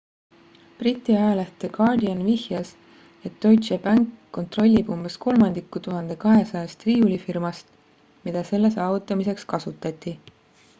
briti 0.77 1.15
ajaleht 1.17 1.59
the 1.63 1.67
guardian 1.75 2.23
vihjas 2.29 2.71
et 3.29 3.35
deutsche 3.45 3.79
bank 3.83 4.17
kontrollib 4.39 4.91
umbes 4.97 5.19
kolmandikku 5.27 5.83
1200-st 5.89 6.89
riiulifirmast 6.91 7.73
mida 8.27 8.47
selle 8.51 8.75
saavutamiseks 8.81 9.49
kasutati 9.55 10.17